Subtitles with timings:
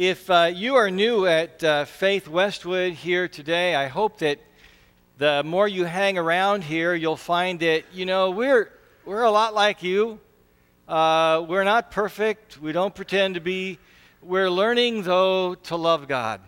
[0.00, 4.38] If uh, you are new at uh, Faith Westwood here today, I hope that
[5.16, 8.70] the more you hang around here, you'll find that, you know, we're,
[9.04, 10.20] we're a lot like you.
[10.86, 12.60] Uh, we're not perfect.
[12.60, 13.80] We don't pretend to be.
[14.22, 16.42] We're learning, though, to love God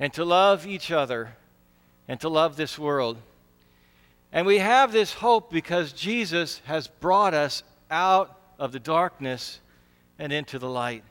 [0.00, 1.36] and to love each other
[2.08, 3.18] and to love this world.
[4.32, 9.60] And we have this hope because Jesus has brought us out of the darkness
[10.18, 11.04] and into the light.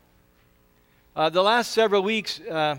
[1.16, 2.76] Uh, the last several weeks, uh,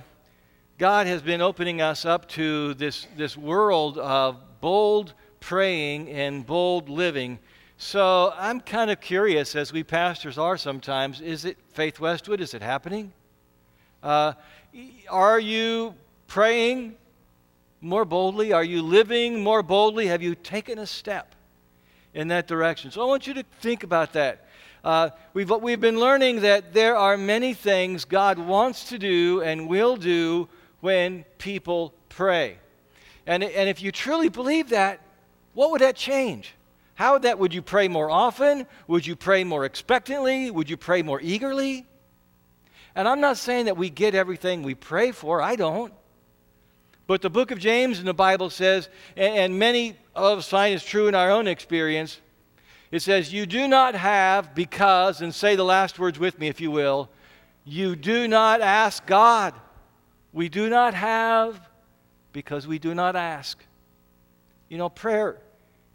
[0.76, 6.90] God has been opening us up to this, this world of bold praying and bold
[6.90, 7.38] living.
[7.78, 12.42] So I'm kind of curious, as we pastors are sometimes, is it Faith Westwood?
[12.42, 13.10] Is it happening?
[14.02, 14.34] Uh,
[15.08, 15.94] are you
[16.26, 16.94] praying
[17.80, 18.52] more boldly?
[18.52, 20.08] Are you living more boldly?
[20.08, 21.34] Have you taken a step
[22.12, 22.90] in that direction?
[22.90, 24.45] So I want you to think about that.
[24.86, 29.68] Uh, we've, we've been learning that there are many things God wants to do and
[29.68, 32.58] will do when people pray.
[33.26, 35.00] And, and if you truly believe that,
[35.54, 36.54] what would that change?
[36.94, 37.36] How would that?
[37.40, 38.64] Would you pray more often?
[38.86, 40.52] Would you pray more expectantly?
[40.52, 41.84] Would you pray more eagerly?
[42.94, 45.92] And I'm not saying that we get everything we pray for, I don't.
[47.08, 50.84] But the book of James in the Bible says, and, many of us find it's
[50.84, 52.20] true in our own experience,
[52.96, 56.60] it says, You do not have because, and say the last words with me if
[56.60, 57.10] you will,
[57.64, 59.52] you do not ask God.
[60.32, 61.68] We do not have
[62.32, 63.62] because we do not ask.
[64.68, 65.38] You know, prayer,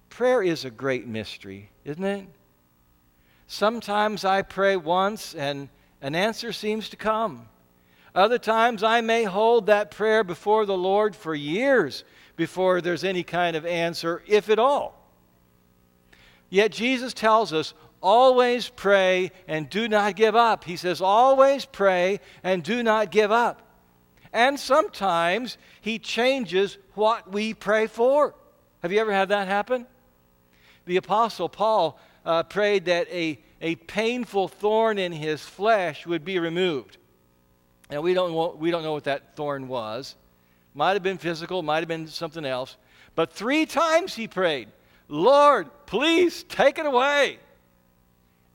[0.10, 2.28] prayer is a great mystery, isn't it?
[3.48, 5.70] Sometimes I pray once and
[6.02, 7.48] an answer seems to come.
[8.14, 12.04] Other times I may hold that prayer before the Lord for years
[12.36, 15.01] before there's any kind of answer, if at all.
[16.52, 20.66] Yet Jesus tells us, always pray and do not give up.
[20.66, 23.62] He says, always pray and do not give up.
[24.34, 28.36] And sometimes He changes what we pray for.
[28.84, 29.88] Have you ever had that happen?
[30.86, 36.40] The Apostle Paul uh, prayed that a, a painful thorn in his flesh would be
[36.40, 36.98] removed.
[37.90, 40.16] Now, we don't, we don't know what that thorn was.
[40.74, 42.78] Might have been physical, might have been something else.
[43.16, 44.70] But three times he prayed,
[45.12, 47.38] Lord, please take it away.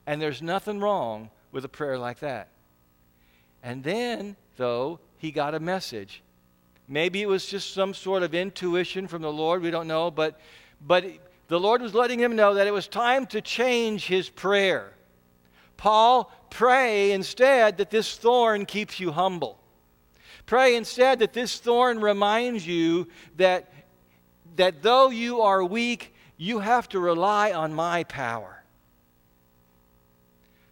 [0.07, 2.49] And there's nothing wrong with a prayer like that.
[3.63, 6.23] And then, though, he got a message.
[6.89, 10.41] Maybe it was just some sort of intuition from the Lord, we don't know, but,
[10.81, 11.05] but
[11.49, 14.95] the Lord was letting him know that it was time to change his prayer.
[15.77, 19.59] Paul, pray instead that this thorn keeps you humble.
[20.47, 23.71] Pray instead that this thorn reminds you that,
[24.55, 28.63] that though you are weak, you have to rely on my power.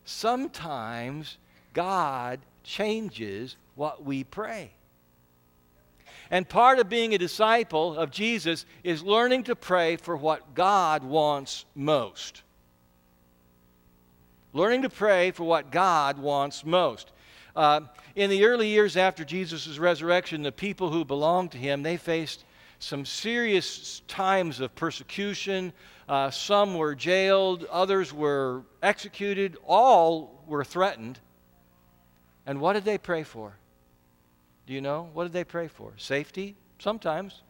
[0.04, 1.38] Sometimes
[1.72, 4.72] God changes what we pray.
[6.30, 11.04] And part of being a disciple of Jesus is learning to pray for what God
[11.04, 12.42] wants most.
[14.52, 17.12] Learning to pray for what God wants most.
[17.56, 17.82] Uh,
[18.16, 22.44] in the early years after Jesus' resurrection, the people who belonged to him, they faced
[22.84, 25.72] some serious times of persecution.
[26.08, 31.18] Uh, some were jailed, others were executed, all were threatened.
[32.46, 33.56] And what did they pray for?
[34.66, 35.08] Do you know?
[35.14, 35.92] What did they pray for?
[35.96, 36.56] Safety?
[36.78, 37.42] Sometimes.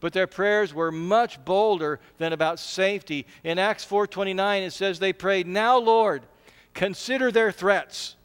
[0.00, 3.26] But their prayers were much bolder than about safety.
[3.44, 6.26] In Acts 4:29 it says they prayed, "Now, Lord,
[6.74, 8.16] consider their threats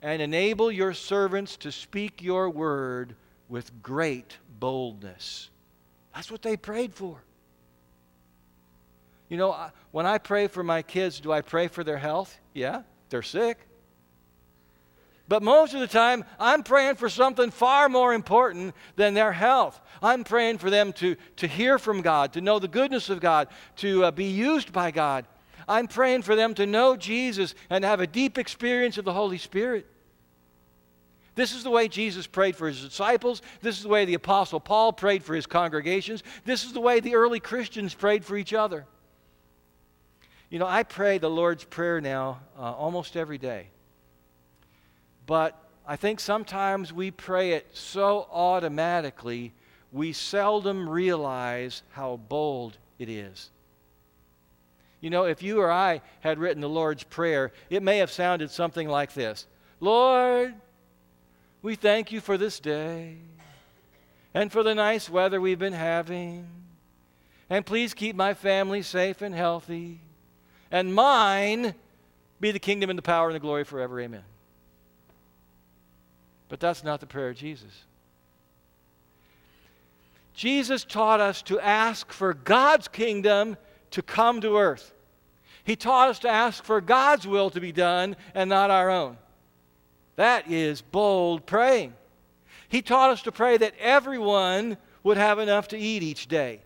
[0.00, 3.16] and enable your servants to speak your word
[3.48, 5.50] with great boldness.
[6.14, 7.22] That's what they prayed for.
[9.28, 12.38] You know, when I pray for my kids, do I pray for their health?
[12.54, 13.58] Yeah, they're sick.
[15.28, 19.78] But most of the time, I'm praying for something far more important than their health.
[20.02, 23.48] I'm praying for them to, to hear from God, to know the goodness of God,
[23.76, 25.26] to uh, be used by God.
[25.68, 29.36] I'm praying for them to know Jesus and have a deep experience of the Holy
[29.36, 29.86] Spirit.
[31.38, 33.42] This is the way Jesus prayed for his disciples.
[33.62, 36.24] This is the way the Apostle Paul prayed for his congregations.
[36.44, 38.86] This is the way the early Christians prayed for each other.
[40.50, 43.68] You know, I pray the Lord's Prayer now uh, almost every day.
[45.26, 45.56] But
[45.86, 49.52] I think sometimes we pray it so automatically,
[49.92, 53.50] we seldom realize how bold it is.
[55.00, 58.50] You know, if you or I had written the Lord's Prayer, it may have sounded
[58.50, 59.46] something like this
[59.78, 60.56] Lord,
[61.62, 63.16] we thank you for this day
[64.34, 66.46] and for the nice weather we've been having.
[67.50, 70.00] And please keep my family safe and healthy.
[70.70, 71.74] And mine
[72.40, 74.00] be the kingdom and the power and the glory forever.
[74.00, 74.24] Amen.
[76.48, 77.84] But that's not the prayer of Jesus.
[80.34, 83.56] Jesus taught us to ask for God's kingdom
[83.90, 84.92] to come to earth.
[85.64, 89.16] He taught us to ask for God's will to be done and not our own.
[90.18, 91.94] That is bold praying.
[92.68, 96.60] He taught us to pray that everyone would have enough to eat each day.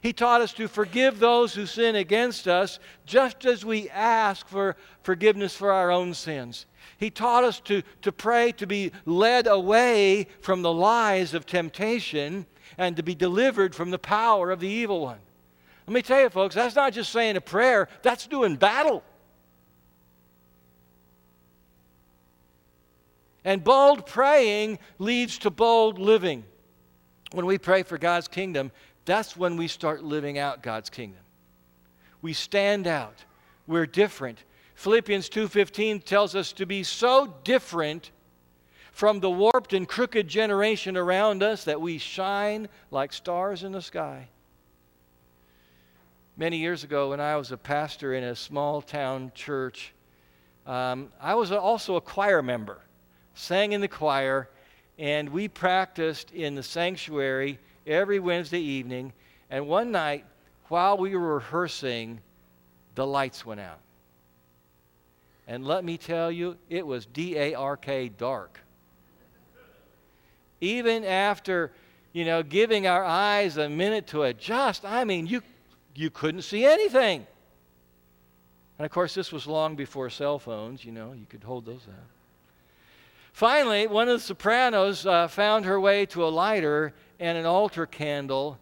[0.00, 4.74] He taught us to forgive those who sin against us just as we ask for
[5.02, 6.64] forgiveness for our own sins.
[6.96, 12.46] He taught us to, to pray to be led away from the lies of temptation
[12.78, 15.18] and to be delivered from the power of the evil one.
[15.86, 19.02] Let me tell you, folks, that's not just saying a prayer, that's doing battle.
[23.46, 26.44] And bold praying leads to bold living.
[27.30, 28.72] When we pray for God's kingdom,
[29.04, 31.22] that's when we start living out God's kingdom.
[32.22, 33.24] We stand out.
[33.68, 34.42] We're different.
[34.74, 38.10] Philippians 2:15 tells us to be so different
[38.90, 43.82] from the warped and crooked generation around us that we shine like stars in the
[43.82, 44.28] sky.
[46.36, 49.94] Many years ago, when I was a pastor in a small town church,
[50.66, 52.80] um, I was also a choir member
[53.36, 54.48] sang in the choir,
[54.98, 59.12] and we practiced in the sanctuary every Wednesday evening.
[59.50, 60.24] And one night,
[60.68, 62.20] while we were rehearsing,
[62.96, 63.78] the lights went out.
[65.46, 68.58] And let me tell you, it was D A R K dark.
[70.60, 71.70] Even after,
[72.12, 75.42] you know, giving our eyes a minute to adjust, I mean, you,
[75.94, 77.26] you couldn't see anything.
[78.78, 81.86] And of course, this was long before cell phones, you know, you could hold those
[81.86, 82.15] out.
[83.36, 87.84] Finally, one of the sopranos uh, found her way to a lighter and an altar
[87.84, 88.58] candle,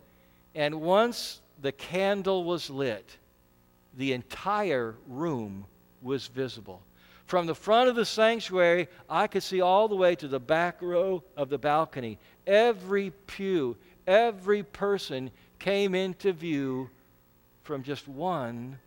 [0.57, 3.19] and once the candle was lit,
[3.97, 5.65] the entire room
[6.03, 6.83] was visible.
[7.27, 10.83] From the front of the sanctuary, I could see all the way to the back
[10.83, 12.19] row of the balcony.
[12.45, 13.77] Every pew,
[14.09, 15.31] every person
[15.61, 16.91] came into view
[17.63, 18.81] from just one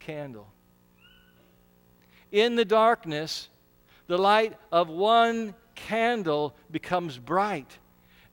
[0.00, 0.48] candle.
[2.30, 3.48] In the darkness,
[4.10, 7.78] the light of one candle becomes bright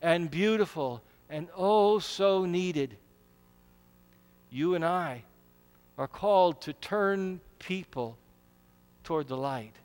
[0.02, 2.98] and beautiful and oh so needed.
[4.50, 5.22] You and I
[5.96, 8.18] are called to turn people
[9.04, 9.76] toward the light.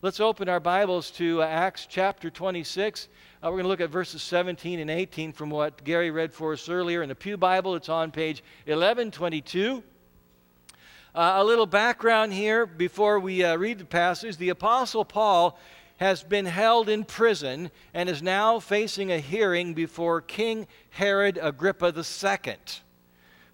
[0.00, 3.08] Let's open our Bibles to uh, Acts chapter 26.
[3.42, 6.54] Uh, we're going to look at verses 17 and 18 from what Gary read for
[6.54, 7.74] us earlier in the Pew Bible.
[7.74, 9.82] It's on page 1122.
[11.14, 14.36] Uh, a little background here before we uh, read the passage.
[14.36, 15.56] The Apostle Paul
[15.98, 21.94] has been held in prison and is now facing a hearing before King Herod Agrippa
[21.96, 22.56] II,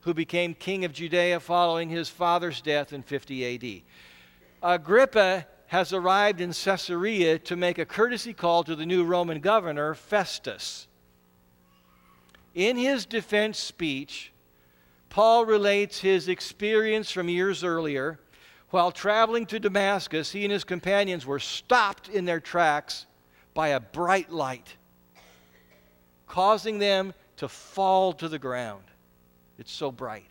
[0.01, 3.83] who became king of Judea following his father's death in 50 AD.
[4.63, 9.93] Agrippa has arrived in Caesarea to make a courtesy call to the new Roman governor,
[9.93, 10.89] Festus.
[12.55, 14.30] In his defense speech,
[15.11, 18.19] Paul relates his experience from years earlier.
[18.71, 23.07] While traveling to Damascus, he and his companions were stopped in their tracks
[23.53, 24.77] by a bright light,
[26.29, 28.85] causing them to fall to the ground.
[29.59, 30.31] It's so bright.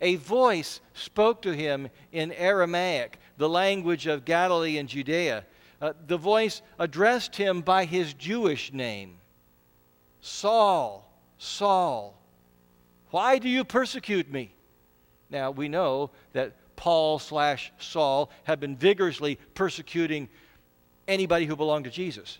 [0.00, 5.44] A voice spoke to him in Aramaic, the language of Galilee and Judea.
[5.80, 9.18] Uh, the voice addressed him by his Jewish name
[10.20, 12.18] Saul, Saul,
[13.10, 14.52] why do you persecute me?
[15.30, 20.28] Now, we know that Paul slash Saul had been vigorously persecuting
[21.06, 22.38] anybody who belonged to Jesus.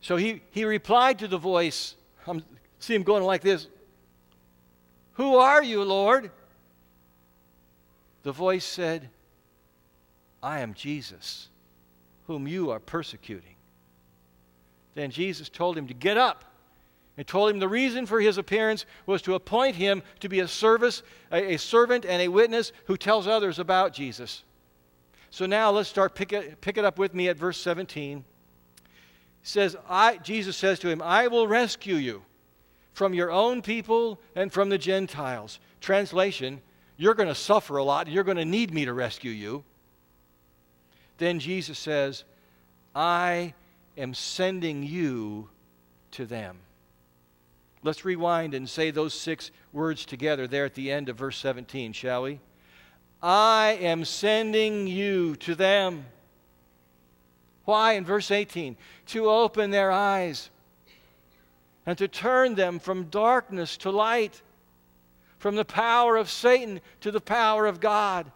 [0.00, 1.94] So he, he replied to the voice.
[2.26, 2.42] I
[2.78, 3.68] see him going like this
[5.12, 6.30] Who are you, Lord?
[8.22, 9.08] The voice said,
[10.42, 11.48] I am Jesus,
[12.26, 13.54] whom you are persecuting.
[14.94, 16.44] Then Jesus told him to get up
[17.20, 20.48] and told him the reason for his appearance was to appoint him to be a
[20.48, 24.42] service, a, a servant and a witness who tells others about Jesus.
[25.28, 28.20] So now let's start pick it, pick it up with me at verse 17.
[28.20, 28.24] He
[29.42, 32.22] says, I, Jesus says to him, I will rescue you
[32.94, 35.60] from your own people and from the Gentiles.
[35.82, 36.62] Translation,
[36.96, 38.08] you're going to suffer a lot.
[38.08, 39.62] You're going to need me to rescue you.
[41.18, 42.24] Then Jesus says,
[42.94, 43.52] I
[43.98, 45.50] am sending you
[46.12, 46.60] to them.
[47.82, 51.92] Let's rewind and say those six words together there at the end of verse 17,
[51.92, 52.40] shall we?
[53.22, 56.04] I am sending you to them.
[57.64, 57.92] Why?
[57.92, 60.50] In verse 18, to open their eyes
[61.86, 64.42] and to turn them from darkness to light,
[65.38, 68.30] from the power of Satan to the power of God,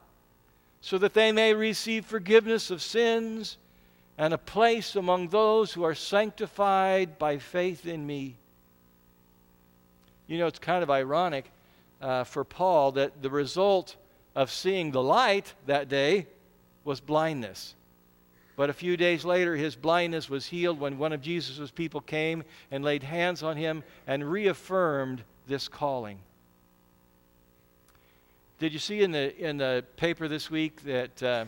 [0.81, 3.59] so that they may receive forgiveness of sins
[4.17, 8.37] and a place among those who are sanctified by faith in me.
[10.27, 11.51] You know, it's kind of ironic
[12.01, 13.97] uh, for Paul that the result
[14.35, 16.27] of seeing the light that day
[16.85, 17.75] was blindness.
[18.57, 22.45] But a few days later, his blindness was healed when one of Jesus' people came
[22.71, 26.19] and laid hands on him and reaffirmed this calling.
[28.59, 31.45] Did you see in the, in the paper this week that uh,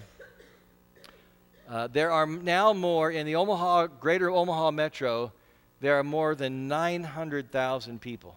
[1.68, 5.32] uh, there are now more in the Omaha, greater Omaha metro,
[5.80, 8.36] there are more than 900,000 people.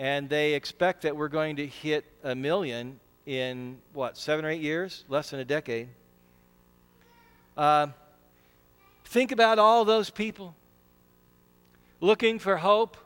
[0.00, 4.62] And they expect that we're going to hit a million in, what, seven or eight
[4.62, 5.04] years?
[5.10, 5.88] Less than a decade.
[7.54, 7.88] Uh,
[9.04, 10.56] think about all those people
[12.00, 12.96] looking for hope,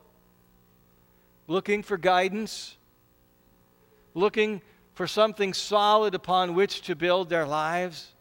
[1.48, 2.76] looking for guidance,
[4.14, 4.62] looking
[4.94, 8.12] for something solid upon which to build their lives.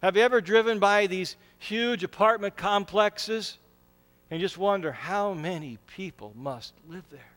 [0.00, 3.58] Have you ever driven by these huge apartment complexes
[4.30, 7.31] and just wonder how many people must live there?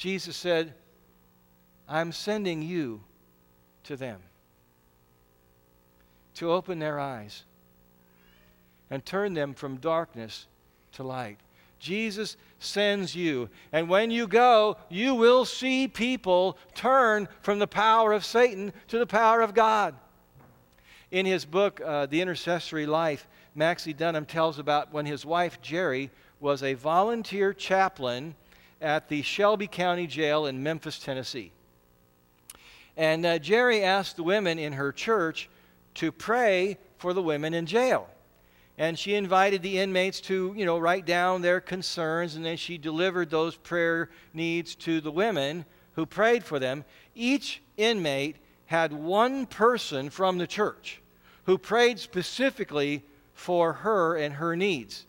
[0.00, 0.72] Jesus said,
[1.86, 3.02] I'm sending you
[3.84, 4.18] to them
[6.36, 7.44] to open their eyes
[8.88, 10.46] and turn them from darkness
[10.92, 11.36] to light.
[11.78, 13.50] Jesus sends you.
[13.72, 18.98] And when you go, you will see people turn from the power of Satan to
[18.98, 19.94] the power of God.
[21.10, 26.10] In his book, uh, The Intercessory Life, Maxie Dunnam tells about when his wife, Jerry,
[26.40, 28.34] was a volunteer chaplain
[28.80, 31.52] at the Shelby County Jail in Memphis, Tennessee.
[32.96, 35.48] And uh, Jerry asked the women in her church
[35.94, 38.08] to pray for the women in jail.
[38.78, 42.78] And she invited the inmates to, you know, write down their concerns, and then she
[42.78, 46.84] delivered those prayer needs to the women who prayed for them.
[47.14, 51.02] Each inmate had one person from the church
[51.44, 53.02] who prayed specifically
[53.34, 55.06] for her and her needs.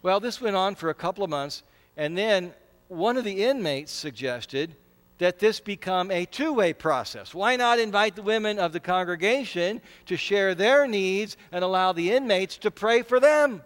[0.00, 1.62] Well, this went on for a couple of months,
[1.96, 2.54] and then
[2.88, 4.74] one of the inmates suggested
[5.18, 7.34] that this become a two way process.
[7.34, 12.12] Why not invite the women of the congregation to share their needs and allow the
[12.12, 13.62] inmates to pray for them?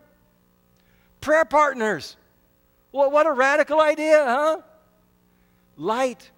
[1.21, 2.17] Prayer partners.
[2.91, 4.61] Well, what a radical idea, huh?
[5.77, 6.31] Light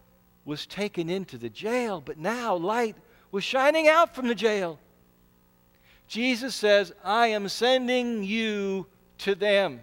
[0.44, 2.96] was taken into the jail, but now light
[3.32, 4.78] was shining out from the jail.
[6.06, 8.86] Jesus says, I am sending you
[9.18, 9.80] to them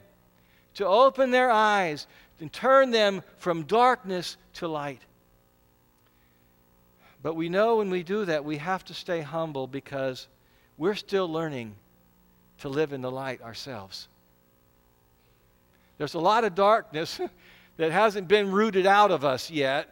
[0.76, 2.08] to open their eyes
[2.42, 5.02] and turn them from darkness to light.
[7.24, 10.28] But we know when we do that, we have to stay humble because
[10.78, 11.76] we're still learning
[12.60, 14.08] to live in the light ourselves.
[16.00, 17.22] There's a lot of darkness
[17.78, 19.88] that hasn't been rooted out of us yet.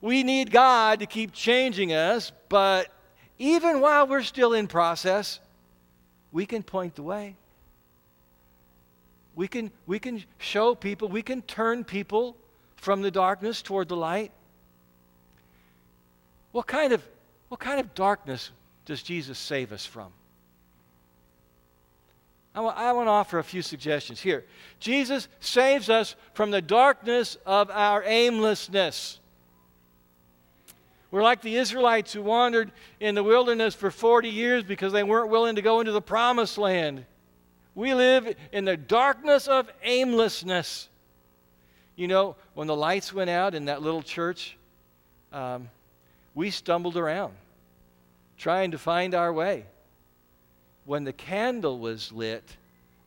[0.00, 2.88] We need God to keep changing us, but
[3.38, 5.38] even while we're still in process,
[6.32, 7.36] we can point the way.
[9.38, 12.36] We can, we can show people, we can turn people
[12.74, 14.32] from the darkness toward the light.
[16.50, 17.06] What kind of,
[17.46, 18.50] what kind of darkness
[18.84, 20.08] does Jesus save us from?
[22.52, 24.44] I want, I want to offer a few suggestions here.
[24.80, 29.20] Jesus saves us from the darkness of our aimlessness.
[31.12, 35.30] We're like the Israelites who wandered in the wilderness for 40 years because they weren't
[35.30, 37.04] willing to go into the promised land.
[37.78, 40.88] We live in the darkness of aimlessness.
[41.94, 44.56] You know, when the lights went out in that little church,
[45.32, 45.70] um,
[46.34, 47.34] we stumbled around
[48.36, 49.64] trying to find our way.
[50.86, 52.56] When the candle was lit,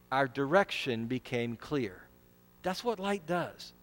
[0.09, 2.01] our direction became clear.
[2.63, 3.73] That's what light does.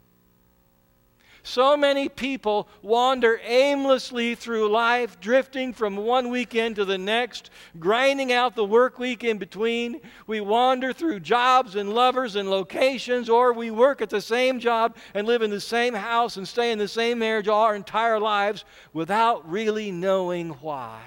[1.43, 8.33] So many people wander aimlessly through life, drifting from one weekend to the next, grinding
[8.33, 10.01] out the work week in between.
[10.27, 14.97] We wander through jobs and lovers and locations, or we work at the same job
[15.15, 18.21] and live in the same house and stay in the same marriage all our entire
[18.21, 21.01] lives without really knowing why.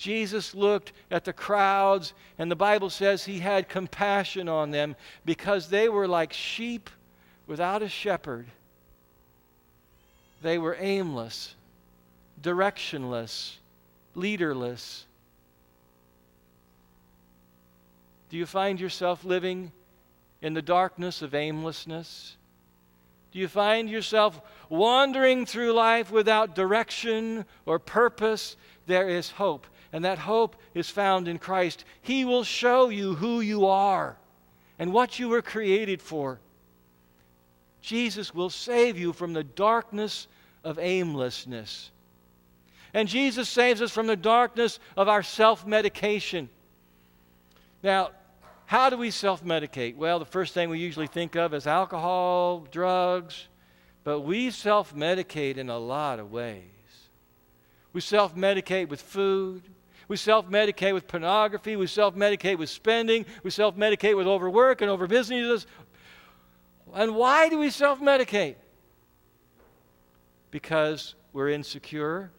[0.00, 4.96] Jesus looked at the crowds, and the Bible says he had compassion on them
[5.26, 6.88] because they were like sheep
[7.50, 8.46] without a shepherd.
[10.40, 11.56] They were aimless,
[12.40, 13.56] directionless,
[14.14, 15.04] leaderless.
[18.28, 19.72] Do you find yourself living
[20.40, 22.36] in the darkness of aimlessness?
[23.32, 28.56] Do you find yourself wandering through life without direction or purpose?
[28.86, 31.84] There is hope, and that hope is found in Christ.
[32.00, 34.16] He will show you who you are
[34.78, 36.38] and what you were created for.
[37.80, 40.28] Jesus will save you from the darkness
[40.64, 41.90] of aimlessness.
[42.92, 46.48] And Jesus saves us from the darkness of our self medication.
[47.82, 48.10] Now,
[48.66, 49.96] how do we self medicate?
[49.96, 53.48] Well, the first thing we usually think of is alcohol, drugs,
[54.04, 56.62] but we self medicate in a lot of ways.
[57.92, 59.62] We self medicate with food.
[60.08, 61.76] We self medicate with pornography.
[61.76, 63.26] We self medicate with spending.
[63.42, 65.66] We self medicate with overwork and overbusiness.
[66.94, 68.56] And why do we self medicate?
[70.50, 72.30] Because we're insecure,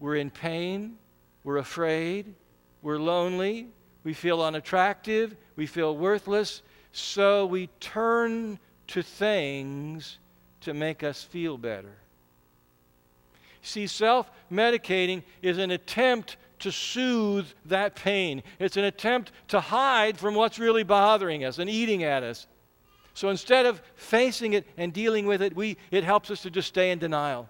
[0.00, 0.96] we're in pain,
[1.44, 2.34] we're afraid,
[2.82, 3.68] we're lonely,
[4.04, 10.18] we feel unattractive, we feel worthless, so we turn to things
[10.60, 11.96] to make us feel better.
[13.62, 18.42] See, self medicating is an attempt to soothe that pain.
[18.58, 22.46] It's an attempt to hide from what's really bothering us and eating at us.
[23.18, 26.68] So instead of facing it and dealing with it, we, it helps us to just
[26.68, 27.48] stay in denial.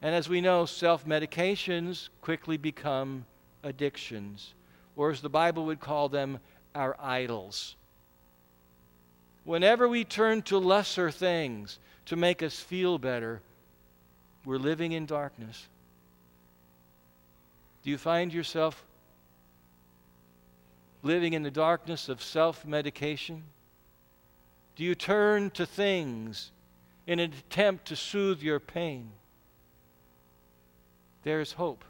[0.00, 3.26] And as we know, self medications quickly become
[3.64, 4.54] addictions,
[4.94, 6.38] or as the Bible would call them,
[6.72, 7.74] our idols.
[9.42, 13.40] Whenever we turn to lesser things to make us feel better,
[14.44, 15.66] we're living in darkness.
[17.82, 18.86] Do you find yourself
[21.02, 23.42] living in the darkness of self medication?
[24.76, 26.52] Do you turn to things
[27.06, 29.10] in an attempt to soothe your pain?
[31.22, 31.84] There's hope.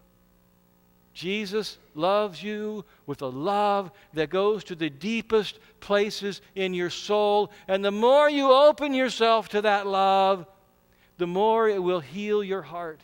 [1.13, 7.51] Jesus loves you with a love that goes to the deepest places in your soul.
[7.69, 10.47] And the more you open yourself to that love,
[11.17, 13.01] the more it will heal your heart.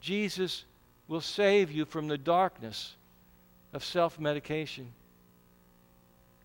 [0.00, 0.64] Jesus
[1.06, 2.96] will save you from the darkness
[3.76, 4.90] of self medication.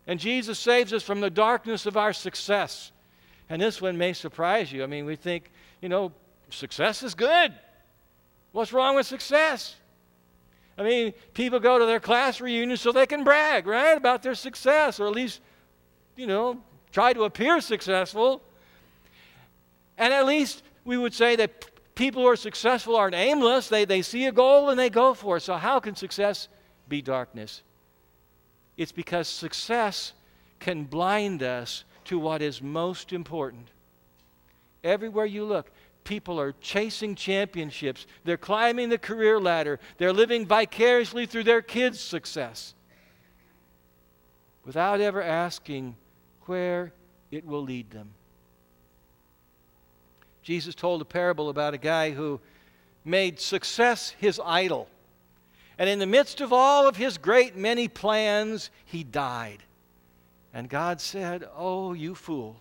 [0.06, 2.92] And Jesus saves us from the darkness of our success.
[3.50, 4.84] And this one may surprise you.
[4.84, 5.50] I mean, we think,
[5.82, 6.12] you know,
[6.50, 7.54] success is good.
[8.52, 9.76] What's wrong with success?
[10.78, 14.36] I mean, people go to their class reunions so they can brag, right, about their
[14.36, 15.40] success, or at least,
[16.16, 18.42] you know, try to appear successful.
[19.98, 23.70] And at least we would say that people who are successful aren't aimless.
[23.70, 25.42] They, they see a goal and they go for it.
[25.42, 26.48] So, how can success
[26.92, 27.64] be darkness?
[28.78, 30.14] It's because success
[30.60, 33.68] can blind us to what is most important.
[34.84, 35.72] Everywhere you look,
[36.04, 38.06] people are chasing championships.
[38.24, 39.80] They're climbing the career ladder.
[39.98, 42.76] They're living vicariously through their kids' success
[44.66, 45.96] without ever asking
[46.46, 46.94] where
[47.32, 48.12] it will lead them.
[50.44, 52.40] Jesus told a parable about a guy who
[53.06, 54.88] made success his idol.
[55.78, 59.64] And in the midst of all of his great many plans, he died.
[60.54, 62.58] And God said, Oh, you fool.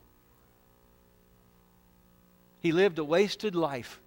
[2.61, 4.01] He lived a wasted life.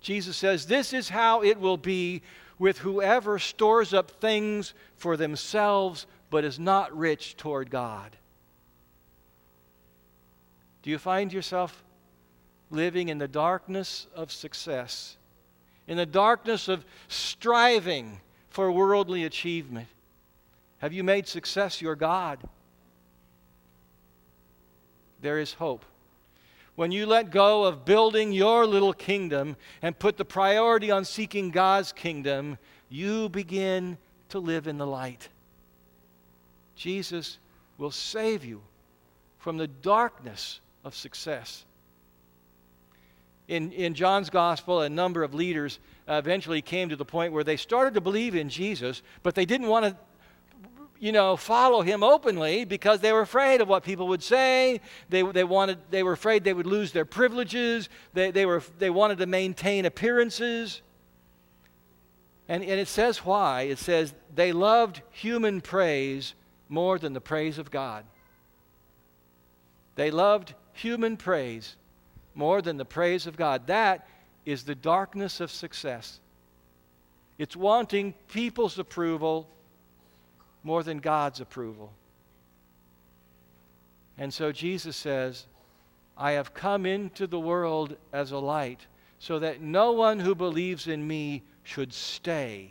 [0.00, 2.22] Jesus says, This is how it will be
[2.58, 8.16] with whoever stores up things for themselves but is not rich toward God.
[10.82, 11.82] Do you find yourself
[12.70, 15.16] living in the darkness of success,
[15.90, 19.88] in the darkness of striving for worldly achievement?
[20.78, 22.38] Have you made success your God?
[25.20, 25.84] There is hope.
[26.76, 31.50] When you let go of building your little kingdom and put the priority on seeking
[31.50, 32.56] God's kingdom,
[32.88, 33.98] you begin
[34.28, 35.28] to live in the light.
[36.76, 37.38] Jesus
[37.78, 38.62] will save you
[39.38, 41.64] from the darkness of success
[43.50, 47.42] in, in John's gospel, a number of leaders uh, eventually came to the point where
[47.42, 49.96] they started to believe in Jesus, but they didn't want to
[51.00, 54.80] you know, follow him openly because they were afraid of what people would say.
[55.08, 57.88] They, they, wanted, they were afraid they would lose their privileges.
[58.12, 60.82] They, they, were, they wanted to maintain appearances.
[62.48, 63.62] And, and it says why.
[63.62, 66.34] It says they loved human praise
[66.68, 68.04] more than the praise of God.
[69.96, 71.76] They loved human praise
[72.34, 73.66] more than the praise of God.
[73.66, 74.06] That
[74.44, 76.20] is the darkness of success.
[77.38, 79.48] It's wanting people's approval
[80.62, 81.92] more than God's approval.
[84.18, 85.46] And so Jesus says,
[86.16, 88.80] I have come into the world as a light
[89.18, 92.70] so that no one who believes in me should stay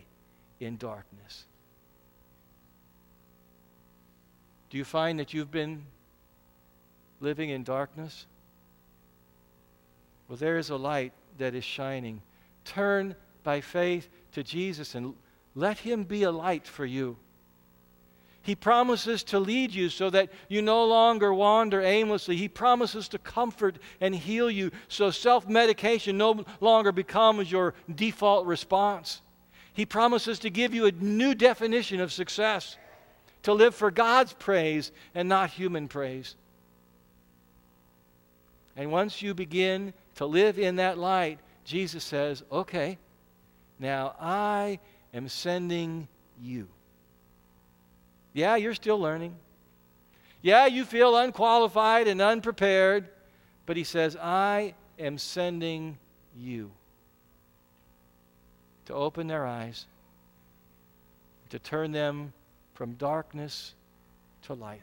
[0.59, 1.45] in darkness.
[4.69, 5.83] Do you find that you've been
[7.19, 8.27] living in darkness?
[10.29, 12.21] Well, there is a light that is shining.
[12.63, 15.15] Turn by faith to Jesus and
[15.55, 17.17] let Him be a light for you.
[18.43, 22.37] He promises to lead you so that you no longer wander aimlessly.
[22.37, 28.45] He promises to comfort and heal you so self medication no longer becomes your default
[28.45, 29.21] response.
[29.73, 32.77] He promises to give you a new definition of success,
[33.43, 36.35] to live for God's praise and not human praise.
[38.75, 42.97] And once you begin to live in that light, Jesus says, okay,
[43.79, 44.79] now I
[45.13, 46.09] am sending
[46.41, 46.67] you.
[48.33, 49.33] Yeah, you're still learning.
[50.41, 53.07] Yeah, you feel unqualified and unprepared,
[53.65, 55.97] but he says, I am sending
[56.35, 56.69] you
[58.87, 59.85] to open their eyes,
[61.47, 62.33] to turn them
[62.73, 63.73] from darkness
[64.41, 64.81] to light.